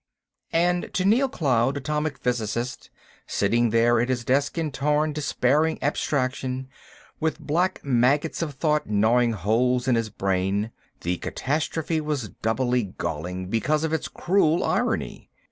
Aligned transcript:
And 0.55 0.91
to 0.95 1.05
Neal 1.05 1.29
Cloud, 1.29 1.77
atomic 1.77 2.17
physicist, 2.17 2.89
sitting 3.27 3.69
there 3.69 3.99
at 4.01 4.09
his 4.09 4.25
desk 4.25 4.57
in 4.57 4.71
torn, 4.71 5.13
despairing 5.13 5.77
abstraction, 5.79 6.69
with 7.19 7.39
black 7.39 7.85
maggots 7.85 8.41
of 8.41 8.55
thought 8.55 8.89
gnawing 8.89 9.33
holes 9.33 9.87
in 9.87 9.93
his 9.93 10.09
brain, 10.09 10.71
the 11.01 11.17
catastrophe 11.17 12.01
was 12.01 12.29
doubly 12.41 12.95
galling 12.97 13.45
because 13.47 13.83
of 13.83 13.93
its 13.93 14.07
cruel 14.07 14.63
irony. 14.63 15.29